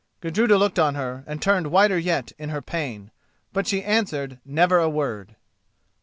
Gudruda 0.19 0.57
looked 0.57 0.79
on 0.79 0.95
her 0.95 1.23
and 1.27 1.39
turned 1.39 1.67
whiter 1.67 1.99
yet 1.99 2.31
in 2.39 2.49
her 2.49 2.63
pain, 2.63 3.11
but 3.53 3.67
she 3.67 3.83
answered 3.83 4.39
never 4.43 4.79
a 4.79 4.89
word. 4.89 5.35